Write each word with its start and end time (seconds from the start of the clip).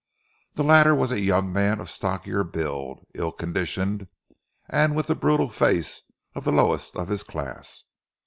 The 0.55 0.63
latter 0.63 0.95
was 0.95 1.11
a 1.11 1.19
young 1.21 1.53
man 1.53 1.79
of 1.79 1.87
stockier 1.87 2.43
build, 2.43 3.05
ill 3.13 3.31
conditioned, 3.31 4.07
and 4.67 4.95
with 4.95 5.05
the 5.05 5.13
brutal 5.13 5.47
face 5.47 6.01
of 6.33 6.43
the 6.43 6.51
lowest 6.51 6.95
of 6.95 7.07
his 7.09 7.21
class. 7.21 7.83